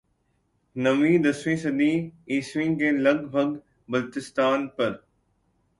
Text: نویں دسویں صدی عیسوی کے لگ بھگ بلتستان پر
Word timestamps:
نویں 0.75 1.17
دسویں 1.23 1.55
صدی 1.63 1.93
عیسوی 2.29 2.67
کے 2.79 2.89
لگ 3.05 3.19
بھگ 3.33 3.49
بلتستان 3.89 4.59
پر 4.75 4.91